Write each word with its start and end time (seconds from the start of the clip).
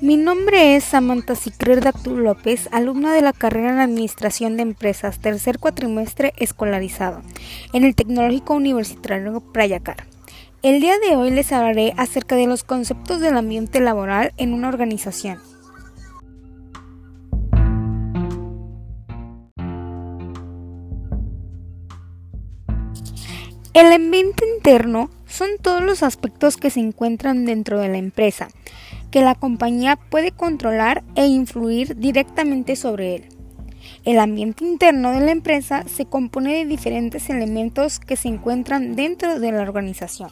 Mi 0.00 0.16
nombre 0.16 0.76
es 0.76 0.84
Samantha 0.84 1.34
Sicrer 1.34 1.82
Dactu 1.82 2.16
López, 2.16 2.68
alumna 2.70 3.12
de 3.12 3.20
la 3.20 3.32
carrera 3.32 3.70
en 3.70 3.80
Administración 3.80 4.56
de 4.56 4.62
Empresas, 4.62 5.18
tercer 5.18 5.58
cuatrimestre 5.58 6.34
escolarizado, 6.36 7.20
en 7.72 7.82
el 7.82 7.96
Tecnológico 7.96 8.54
Universitario 8.54 9.40
Prayacar. 9.40 10.06
El 10.62 10.80
día 10.80 10.94
de 11.00 11.16
hoy 11.16 11.32
les 11.32 11.50
hablaré 11.50 11.94
acerca 11.96 12.36
de 12.36 12.46
los 12.46 12.62
conceptos 12.62 13.20
del 13.20 13.36
ambiente 13.36 13.80
laboral 13.80 14.32
en 14.36 14.54
una 14.54 14.68
organización. 14.68 15.40
El 23.74 23.92
ambiente 23.92 24.44
interno 24.56 25.10
son 25.26 25.50
todos 25.60 25.82
los 25.82 26.04
aspectos 26.04 26.56
que 26.56 26.70
se 26.70 26.80
encuentran 26.80 27.44
dentro 27.44 27.80
de 27.80 27.88
la 27.88 27.98
empresa, 27.98 28.48
que 29.10 29.22
la 29.22 29.34
compañía 29.34 29.96
puede 29.96 30.32
controlar 30.32 31.02
e 31.14 31.26
influir 31.26 31.96
directamente 31.96 32.76
sobre 32.76 33.16
él. 33.16 33.24
El 34.04 34.18
ambiente 34.18 34.64
interno 34.64 35.12
de 35.12 35.20
la 35.20 35.32
empresa 35.32 35.84
se 35.86 36.06
compone 36.06 36.54
de 36.54 36.66
diferentes 36.66 37.30
elementos 37.30 38.00
que 38.00 38.16
se 38.16 38.28
encuentran 38.28 38.94
dentro 38.96 39.40
de 39.40 39.52
la 39.52 39.62
organización. 39.62 40.30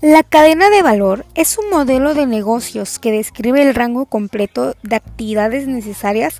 La 0.00 0.22
cadena 0.22 0.70
de 0.70 0.80
valor 0.80 1.26
es 1.34 1.58
un 1.58 1.70
modelo 1.70 2.14
de 2.14 2.24
negocios 2.24 3.00
que 3.00 3.10
describe 3.10 3.62
el 3.62 3.74
rango 3.74 4.06
completo 4.06 4.76
de 4.84 4.94
actividades 4.94 5.66
necesarias 5.66 6.38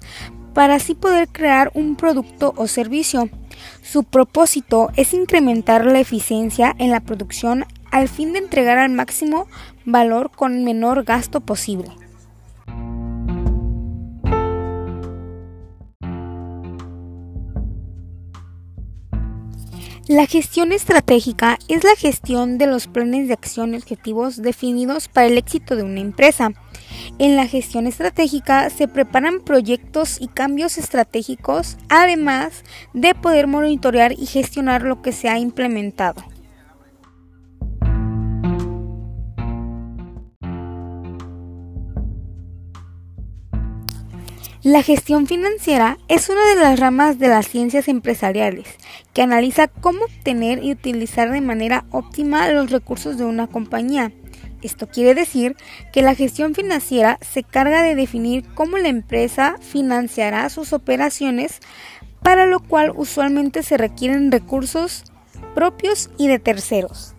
para 0.59 0.75
así 0.75 0.97
poder 0.97 1.29
crear 1.29 1.71
un 1.75 1.95
producto 1.95 2.53
o 2.57 2.67
servicio. 2.67 3.31
Su 3.81 4.03
propósito 4.03 4.91
es 4.97 5.15
incrementar 5.15 5.87
la 5.87 6.01
eficiencia 6.01 6.75
en 6.81 6.91
la 6.91 6.99
producción 6.99 7.65
al 7.93 8.09
fin 8.09 8.33
de 8.33 8.41
entregar 8.41 8.77
al 8.77 8.91
máximo 8.91 9.47
valor 9.85 10.33
con 10.35 10.65
menor 10.65 11.05
gasto 11.05 11.41
posible. 11.43 11.93
La 20.09 20.27
gestión 20.27 20.73
estratégica 20.73 21.59
es 21.69 21.85
la 21.85 21.95
gestión 21.95 22.59
de 22.59 22.67
los 22.67 22.89
planes 22.89 23.29
de 23.29 23.35
acción 23.35 23.75
y 23.75 23.77
objetivos 23.77 24.43
definidos 24.43 25.07
para 25.07 25.29
el 25.29 25.39
éxito 25.39 25.77
de 25.77 25.85
una 25.85 26.01
empresa. 26.01 26.51
En 27.19 27.37
la 27.37 27.47
gestión 27.47 27.87
estratégica 27.87 28.71
se 28.71 28.87
preparan 28.87 29.41
proyectos 29.41 30.21
y 30.21 30.29
cambios 30.29 30.79
estratégicos, 30.79 31.77
además 31.89 32.65
de 32.95 33.15
poder 33.15 33.47
monitorear 33.47 34.13
y 34.13 34.27
gestionar 34.27 34.83
lo 34.83 35.03
que 35.03 35.13
se 35.13 35.29
ha 35.29 35.39
implementado. 35.39 36.23
La 44.65 44.83
gestión 44.83 45.27
financiera 45.27 45.97
es 46.09 46.29
una 46.29 46.45
de 46.47 46.57
las 46.57 46.79
ramas 46.79 47.19
de 47.19 47.29
las 47.29 47.49
ciencias 47.49 47.89
empresariales 47.89 48.67
que 49.15 49.23
analiza 49.23 49.69
cómo 49.69 50.05
obtener 50.05 50.63
y 50.63 50.73
utilizar 50.73 51.31
de 51.31 51.41
manera 51.41 51.87
óptima 51.91 52.51
los 52.51 52.71
recursos 52.71 53.17
de 53.17 53.25
una 53.25 53.47
compañía. 53.47 54.13
Esto 54.63 54.89
quiere 54.89 55.15
decir 55.15 55.57
que 55.93 56.03
la 56.03 56.15
gestión 56.15 56.55
financiera 56.55 57.19
se 57.21 57.43
carga 57.43 57.83
de 57.83 57.95
definir 57.95 58.45
cómo 58.55 58.79
la 58.79 58.89
empresa 58.89 59.57
financiará 59.61 60.49
sus 60.51 60.73
operaciones, 60.73 61.61
para 62.23 62.47
lo 62.47 62.61
cual 62.61 62.93
usualmente 62.95 63.63
se 63.63 63.77
requieren 63.77 64.33
recursos 64.33 65.05
propios 65.55 66.11
y 66.19 66.29
de 66.29 66.39
terceros. 66.39 67.15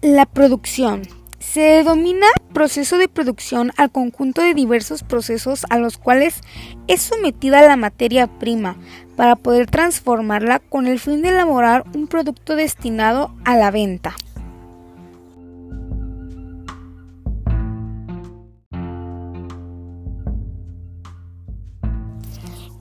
La 0.00 0.26
producción. 0.26 1.21
Se 1.52 1.60
denomina 1.60 2.28
proceso 2.54 2.96
de 2.96 3.08
producción 3.08 3.72
al 3.76 3.90
conjunto 3.90 4.40
de 4.40 4.54
diversos 4.54 5.02
procesos 5.02 5.66
a 5.68 5.76
los 5.76 5.98
cuales 5.98 6.40
es 6.88 7.02
sometida 7.02 7.60
la 7.60 7.76
materia 7.76 8.26
prima 8.26 8.76
para 9.16 9.36
poder 9.36 9.66
transformarla 9.66 10.60
con 10.60 10.86
el 10.86 10.98
fin 10.98 11.20
de 11.20 11.28
elaborar 11.28 11.84
un 11.94 12.06
producto 12.06 12.56
destinado 12.56 13.34
a 13.44 13.58
la 13.58 13.70
venta. 13.70 14.16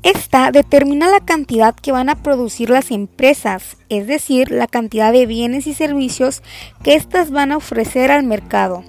Esta 0.03 0.49
determina 0.49 1.11
la 1.11 1.19
cantidad 1.19 1.75
que 1.75 1.91
van 1.91 2.09
a 2.09 2.15
producir 2.15 2.71
las 2.71 2.89
empresas, 2.89 3.77
es 3.89 4.07
decir, 4.07 4.49
la 4.49 4.65
cantidad 4.65 5.11
de 5.11 5.27
bienes 5.27 5.67
y 5.67 5.75
servicios 5.75 6.41
que 6.83 6.95
éstas 6.95 7.29
van 7.29 7.51
a 7.51 7.57
ofrecer 7.57 8.09
al 8.09 8.23
mercado. 8.23 8.83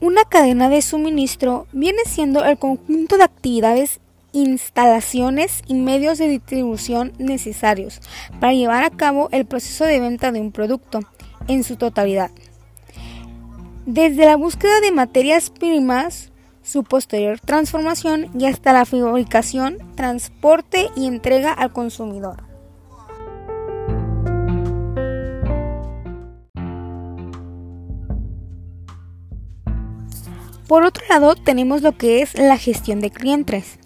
Una 0.00 0.24
cadena 0.24 0.70
de 0.70 0.80
suministro 0.80 1.66
viene 1.72 2.00
siendo 2.06 2.42
el 2.42 2.56
conjunto 2.56 3.18
de 3.18 3.24
actividades, 3.24 4.00
instalaciones 4.32 5.62
y 5.66 5.74
medios 5.74 6.16
de 6.16 6.28
distribución 6.28 7.12
necesarios 7.18 8.00
para 8.40 8.54
llevar 8.54 8.82
a 8.82 8.90
cabo 8.90 9.28
el 9.30 9.44
proceso 9.44 9.84
de 9.84 10.00
venta 10.00 10.32
de 10.32 10.40
un 10.40 10.52
producto 10.52 11.00
en 11.48 11.64
su 11.64 11.76
totalidad. 11.76 12.30
Desde 13.86 14.24
la 14.24 14.36
búsqueda 14.36 14.80
de 14.80 14.92
materias 14.92 15.50
primas, 15.50 16.30
su 16.62 16.84
posterior 16.84 17.38
transformación 17.38 18.30
y 18.38 18.46
hasta 18.46 18.72
la 18.72 18.86
fabricación, 18.86 19.76
transporte 19.94 20.88
y 20.96 21.06
entrega 21.06 21.52
al 21.52 21.72
consumidor. 21.72 22.42
Por 30.66 30.82
otro 30.84 31.04
lado, 31.10 31.34
tenemos 31.34 31.82
lo 31.82 31.92
que 31.98 32.22
es 32.22 32.34
la 32.38 32.56
gestión 32.56 33.00
de 33.00 33.10
clientes. 33.10 33.78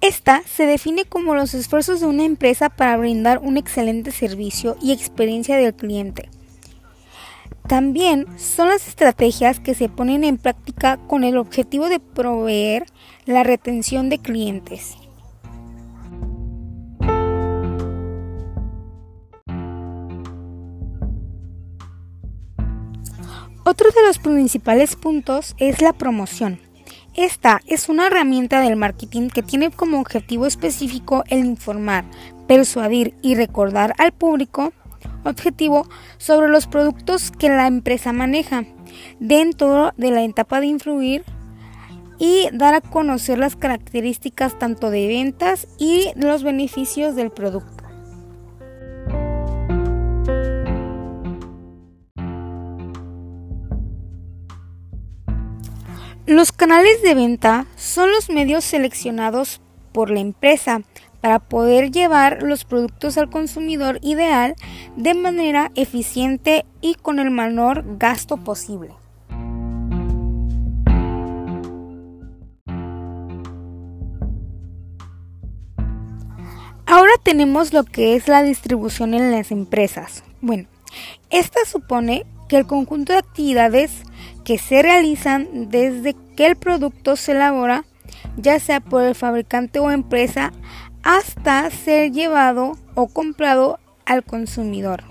Esta 0.00 0.42
se 0.46 0.64
define 0.64 1.04
como 1.04 1.34
los 1.34 1.52
esfuerzos 1.52 2.00
de 2.00 2.06
una 2.06 2.24
empresa 2.24 2.70
para 2.70 2.96
brindar 2.96 3.38
un 3.38 3.58
excelente 3.58 4.12
servicio 4.12 4.76
y 4.80 4.92
experiencia 4.92 5.56
del 5.58 5.74
cliente 5.74 6.30
también 7.66 8.26
son 8.38 8.68
las 8.68 8.86
estrategias 8.88 9.60
que 9.60 9.74
se 9.74 9.88
ponen 9.88 10.24
en 10.24 10.38
práctica 10.38 10.98
con 11.08 11.24
el 11.24 11.36
objetivo 11.36 11.88
de 11.88 12.00
proveer 12.00 12.86
la 13.24 13.42
retención 13.42 14.08
de 14.08 14.18
clientes. 14.18 14.96
Otro 23.64 23.90
de 23.90 24.06
los 24.06 24.18
principales 24.18 24.94
puntos 24.94 25.56
es 25.58 25.82
la 25.82 25.92
promoción. 25.92 26.60
Esta 27.14 27.60
es 27.66 27.88
una 27.88 28.06
herramienta 28.06 28.60
del 28.60 28.76
marketing 28.76 29.28
que 29.28 29.42
tiene 29.42 29.70
como 29.70 29.98
objetivo 29.98 30.46
específico 30.46 31.24
el 31.28 31.44
informar, 31.44 32.04
persuadir 32.46 33.14
y 33.22 33.34
recordar 33.34 33.94
al 33.98 34.12
público 34.12 34.72
objetivo 35.26 35.88
sobre 36.18 36.48
los 36.48 36.66
productos 36.66 37.30
que 37.30 37.48
la 37.48 37.66
empresa 37.66 38.12
maneja 38.12 38.64
dentro 39.20 39.92
de 39.96 40.10
la 40.10 40.22
etapa 40.22 40.60
de 40.60 40.66
influir 40.66 41.24
y 42.18 42.48
dar 42.52 42.74
a 42.74 42.80
conocer 42.80 43.38
las 43.38 43.56
características 43.56 44.58
tanto 44.58 44.90
de 44.90 45.06
ventas 45.06 45.68
y 45.78 46.10
los 46.16 46.42
beneficios 46.42 47.14
del 47.14 47.30
producto. 47.30 47.84
Los 56.26 56.50
canales 56.50 57.02
de 57.02 57.14
venta 57.14 57.66
son 57.76 58.10
los 58.10 58.30
medios 58.30 58.64
seleccionados 58.64 59.60
por 59.92 60.10
la 60.10 60.18
empresa 60.18 60.82
para 61.20 61.38
poder 61.38 61.90
llevar 61.90 62.42
los 62.42 62.64
productos 62.64 63.18
al 63.18 63.30
consumidor 63.30 63.98
ideal 64.02 64.54
de 64.96 65.14
manera 65.14 65.72
eficiente 65.74 66.64
y 66.80 66.94
con 66.94 67.18
el 67.18 67.30
menor 67.30 67.84
gasto 67.98 68.36
posible. 68.36 68.90
Ahora 76.88 77.10
tenemos 77.22 77.72
lo 77.72 77.82
que 77.82 78.14
es 78.14 78.28
la 78.28 78.44
distribución 78.44 79.12
en 79.12 79.32
las 79.32 79.50
empresas. 79.50 80.22
Bueno, 80.40 80.68
esta 81.30 81.64
supone 81.66 82.24
que 82.48 82.58
el 82.58 82.66
conjunto 82.66 83.12
de 83.12 83.18
actividades 83.18 84.02
que 84.44 84.56
se 84.56 84.82
realizan 84.82 85.68
desde 85.70 86.14
que 86.36 86.46
el 86.46 86.54
producto 86.54 87.16
se 87.16 87.32
elabora, 87.32 87.84
ya 88.36 88.60
sea 88.60 88.80
por 88.80 89.02
el 89.02 89.16
fabricante 89.16 89.80
o 89.80 89.90
empresa, 89.90 90.52
hasta 91.06 91.70
ser 91.70 92.10
llevado 92.10 92.72
o 92.96 93.06
comprado 93.06 93.78
al 94.04 94.24
consumidor. 94.24 95.04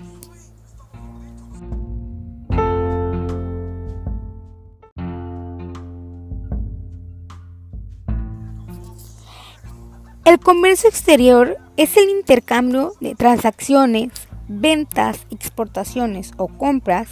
El 10.26 10.38
comercio 10.38 10.90
exterior 10.90 11.56
es 11.78 11.96
el 11.96 12.10
intercambio 12.10 12.92
de 13.00 13.14
transacciones, 13.14 14.10
ventas, 14.48 15.26
exportaciones 15.30 16.32
o 16.36 16.48
compras 16.48 17.08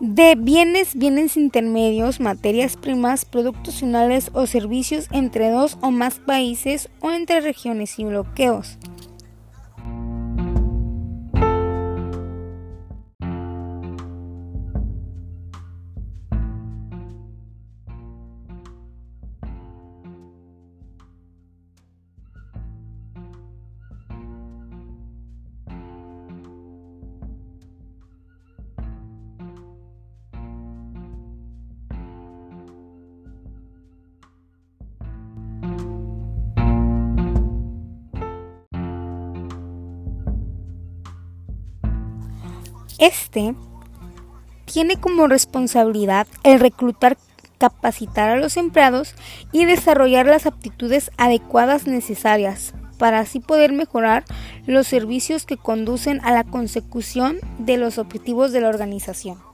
de 0.00 0.34
bienes, 0.34 0.94
bienes 0.94 1.36
intermedios, 1.36 2.20
materias 2.20 2.76
primas, 2.76 3.26
productos 3.26 3.80
finales 3.80 4.30
o 4.32 4.46
servicios 4.46 5.08
entre 5.12 5.50
dos 5.50 5.76
o 5.82 5.90
más 5.90 6.18
países 6.18 6.88
o 7.00 7.10
entre 7.10 7.40
regiones 7.40 7.98
y 7.98 8.04
bloqueos. 8.04 8.78
Este 42.98 43.54
tiene 44.64 44.96
como 44.96 45.26
responsabilidad 45.26 46.26
el 46.44 46.60
reclutar, 46.60 47.18
capacitar 47.58 48.30
a 48.30 48.36
los 48.36 48.56
empleados 48.56 49.14
y 49.52 49.64
desarrollar 49.64 50.26
las 50.26 50.46
aptitudes 50.46 51.10
adecuadas 51.16 51.86
necesarias 51.86 52.74
para 52.98 53.20
así 53.20 53.40
poder 53.40 53.72
mejorar 53.72 54.24
los 54.66 54.86
servicios 54.86 55.46
que 55.46 55.56
conducen 55.56 56.20
a 56.22 56.32
la 56.32 56.44
consecución 56.44 57.38
de 57.58 57.78
los 57.78 57.98
objetivos 57.98 58.52
de 58.52 58.60
la 58.60 58.68
organización. 58.68 59.49